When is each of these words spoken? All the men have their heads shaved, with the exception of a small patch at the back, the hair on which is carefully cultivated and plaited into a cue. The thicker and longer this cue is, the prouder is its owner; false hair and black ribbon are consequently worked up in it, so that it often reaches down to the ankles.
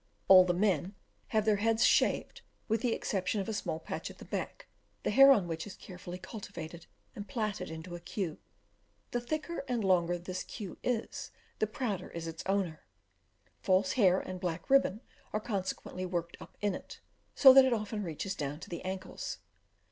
All 0.27 0.45
the 0.45 0.53
men 0.55 0.95
have 1.27 1.45
their 1.45 1.57
heads 1.57 1.85
shaved, 1.85 2.41
with 2.67 2.81
the 2.81 2.91
exception 2.91 3.39
of 3.39 3.47
a 3.47 3.53
small 3.53 3.79
patch 3.79 4.09
at 4.09 4.17
the 4.17 4.25
back, 4.25 4.65
the 5.03 5.11
hair 5.11 5.31
on 5.31 5.47
which 5.47 5.67
is 5.67 5.75
carefully 5.75 6.17
cultivated 6.17 6.87
and 7.15 7.27
plaited 7.27 7.69
into 7.69 7.93
a 7.95 7.99
cue. 7.99 8.39
The 9.11 9.21
thicker 9.21 9.63
and 9.67 9.83
longer 9.83 10.17
this 10.17 10.43
cue 10.43 10.79
is, 10.83 11.29
the 11.59 11.67
prouder 11.67 12.09
is 12.09 12.25
its 12.25 12.41
owner; 12.47 12.81
false 13.59 13.91
hair 13.91 14.19
and 14.19 14.39
black 14.39 14.71
ribbon 14.71 15.01
are 15.33 15.39
consequently 15.39 16.07
worked 16.07 16.35
up 16.41 16.57
in 16.61 16.73
it, 16.73 16.99
so 17.35 17.53
that 17.53 17.63
it 17.65 17.71
often 17.71 18.01
reaches 18.01 18.33
down 18.33 18.59
to 18.61 18.71
the 18.71 18.83
ankles. 18.83 19.37